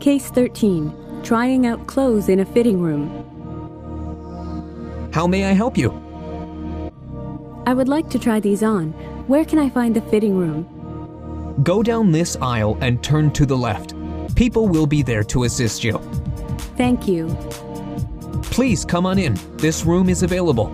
Case 0.00 0.30
13 0.30 1.20
Trying 1.22 1.66
out 1.66 1.86
clothes 1.86 2.30
in 2.30 2.40
a 2.40 2.44
fitting 2.46 2.80
room. 2.80 3.10
How 5.12 5.26
may 5.26 5.44
I 5.44 5.52
help 5.52 5.76
you? 5.76 5.90
I 7.66 7.74
would 7.74 7.88
like 7.88 8.08
to 8.10 8.18
try 8.18 8.40
these 8.40 8.62
on. 8.62 8.92
Where 9.28 9.44
can 9.44 9.58
I 9.58 9.68
find 9.68 9.94
the 9.94 10.00
fitting 10.00 10.38
room? 10.38 11.60
Go 11.62 11.82
down 11.82 12.12
this 12.12 12.36
aisle 12.40 12.78
and 12.80 13.04
turn 13.04 13.30
to 13.32 13.44
the 13.44 13.56
left. 13.56 13.94
People 14.34 14.68
will 14.68 14.86
be 14.86 15.02
there 15.02 15.22
to 15.24 15.44
assist 15.44 15.84
you. 15.84 15.98
Thank 16.78 17.06
you. 17.06 17.28
Please 18.44 18.86
come 18.86 19.04
on 19.04 19.18
in. 19.18 19.38
This 19.58 19.84
room 19.84 20.08
is 20.08 20.22
available. 20.22 20.72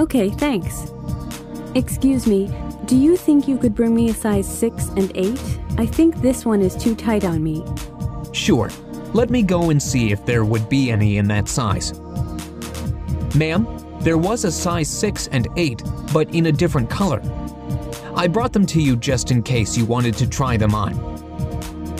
Okay, 0.00 0.30
thanks. 0.30 0.90
Excuse 1.76 2.26
me, 2.26 2.50
do 2.86 2.96
you 2.96 3.16
think 3.16 3.46
you 3.46 3.56
could 3.56 3.76
bring 3.76 3.94
me 3.94 4.10
a 4.10 4.14
size 4.14 4.48
6 4.58 4.88
and 4.96 5.12
8? 5.14 5.40
I 5.78 5.86
think 5.86 6.16
this 6.16 6.44
one 6.44 6.60
is 6.60 6.74
too 6.74 6.96
tight 6.96 7.24
on 7.24 7.44
me. 7.44 7.64
Sure. 8.36 8.70
Let 9.14 9.30
me 9.30 9.42
go 9.42 9.70
and 9.70 9.82
see 9.82 10.12
if 10.12 10.24
there 10.26 10.44
would 10.44 10.68
be 10.68 10.90
any 10.90 11.16
in 11.16 11.26
that 11.28 11.48
size. 11.48 11.98
Ma'am, 13.34 13.66
there 14.00 14.18
was 14.18 14.44
a 14.44 14.52
size 14.52 14.90
6 14.90 15.28
and 15.28 15.48
8, 15.56 15.82
but 16.12 16.32
in 16.34 16.46
a 16.46 16.52
different 16.52 16.90
color. 16.90 17.22
I 18.14 18.26
brought 18.28 18.52
them 18.52 18.66
to 18.66 18.80
you 18.80 18.94
just 18.96 19.30
in 19.30 19.42
case 19.42 19.76
you 19.76 19.86
wanted 19.86 20.14
to 20.18 20.28
try 20.28 20.58
them 20.58 20.74
on. 20.74 20.94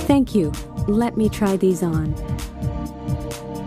Thank 0.00 0.34
you. 0.34 0.52
Let 0.86 1.16
me 1.16 1.30
try 1.30 1.56
these 1.56 1.82
on. 1.82 2.14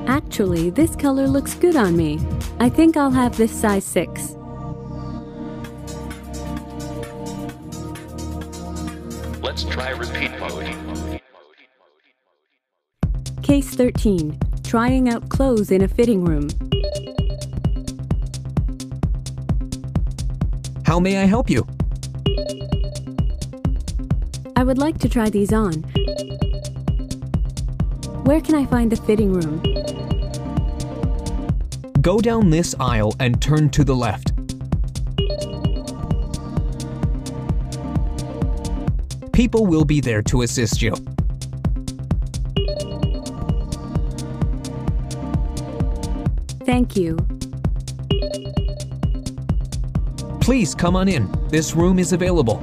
Actually, 0.08 0.70
this 0.70 0.96
color 0.96 1.28
looks 1.28 1.56
good 1.56 1.76
on 1.76 1.98
me. 1.98 2.20
I 2.60 2.70
think 2.70 2.96
I'll 2.96 3.10
have 3.10 3.36
this 3.36 3.52
size 3.52 3.84
6. 3.84 4.36
Let's 9.42 9.64
try 9.64 9.90
repeat 9.90 10.32
mode. 10.40 11.19
Case 13.50 13.74
13 13.74 14.38
Trying 14.64 15.10
out 15.10 15.28
clothes 15.30 15.72
in 15.72 15.82
a 15.82 15.88
fitting 15.88 16.24
room. 16.24 16.50
How 20.86 21.00
may 21.00 21.18
I 21.18 21.26
help 21.26 21.50
you? 21.50 21.66
I 24.56 24.64
would 24.64 24.78
like 24.78 25.00
to 25.00 25.10
try 25.10 25.32
these 25.32 25.52
on. 25.52 25.74
Where 28.24 28.40
can 28.40 28.54
I 28.54 28.68
find 28.68 28.92
the 28.92 28.98
fitting 28.98 29.34
room? 29.34 29.64
Go 32.02 32.22
down 32.22 32.52
this 32.52 32.76
aisle 32.80 33.16
and 33.20 33.42
turn 33.42 33.72
to 33.72 33.84
the 33.84 33.96
left. 33.96 34.32
People 39.34 39.66
will 39.66 39.86
be 39.86 40.02
there 40.02 40.22
to 40.22 40.44
assist 40.44 40.84
you. 40.84 40.94
Thank 46.70 46.96
you. 46.96 47.18
Please 50.40 50.76
come 50.76 50.96
on 50.96 51.08
in. 51.08 51.28
This 51.48 51.76
room 51.76 51.98
is 51.98 52.14
available. 52.14 52.58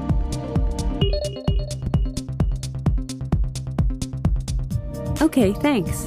Okay, 5.21 5.53
thanks. 5.55 6.07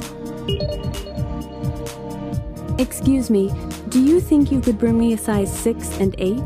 Excuse 2.79 3.29
me, 3.29 3.51
do 3.89 4.01
you 4.01 4.21
think 4.21 4.49
you 4.49 4.61
could 4.61 4.79
bring 4.79 4.97
me 4.97 5.11
a 5.11 5.17
size 5.17 5.51
6 5.59 5.99
and 5.99 6.15
8? 6.17 6.39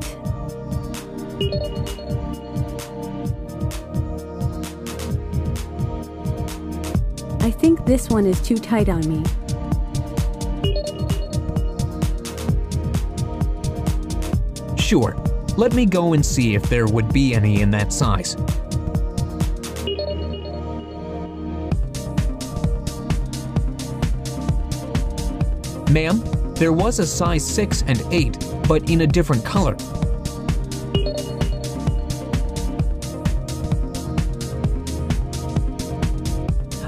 I 7.42 7.52
think 7.52 7.86
this 7.86 8.10
one 8.10 8.26
is 8.26 8.42
too 8.42 8.58
tight 8.58 8.90
on 8.90 9.08
me. 9.08 9.24
Sure. 14.84 15.16
Let 15.56 15.74
me 15.74 15.86
go 15.86 16.12
and 16.12 16.26
see 16.26 16.56
if 16.56 16.64
there 16.64 16.86
would 16.88 17.14
be 17.14 17.34
any 17.34 17.62
in 17.62 17.72
that 17.72 17.94
size. 17.94 18.36
Ma'am, 25.90 26.20
there 26.56 26.74
was 26.74 27.00
a 27.00 27.08
size 27.08 27.48
6 27.48 27.84
and 27.88 28.02
8, 28.12 28.38
but 28.68 28.90
in 28.90 29.02
a 29.02 29.08
different 29.08 29.46
color. 29.46 29.78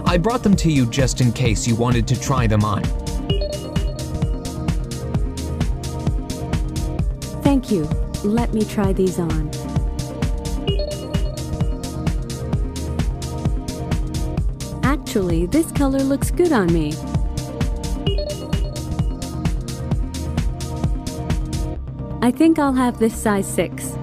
I 0.06 0.18
brought 0.18 0.44
them 0.44 0.58
to 0.58 0.70
you 0.70 0.86
just 0.86 1.22
in 1.22 1.32
case 1.32 1.66
you 1.66 1.76
wanted 1.76 2.10
to 2.10 2.20
try 2.20 2.46
them 2.46 2.66
on. 2.66 3.05
Thank 7.68 7.78
you. 7.78 8.30
Let 8.30 8.54
me 8.54 8.64
try 8.64 8.94
these 8.94 9.18
on. 9.18 9.50
Actually, 14.84 15.48
this 15.48 15.72
color 15.72 15.98
looks 15.98 16.30
good 16.30 16.52
on 16.52 16.72
me. 16.72 16.94
I 22.22 22.30
think 22.30 22.60
I'll 22.60 22.74
have 22.74 23.00
this 23.00 23.20
size 23.20 23.48
6. 23.48 23.98